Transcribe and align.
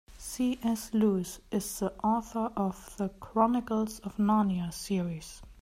C.S. 0.17 0.89
Lewis 0.95 1.41
is 1.51 1.77
the 1.77 1.93
author 2.03 2.51
of 2.57 2.97
The 2.97 3.09
Chronicles 3.21 3.99
of 3.99 4.17
Narnia 4.17 4.73
series. 4.73 5.43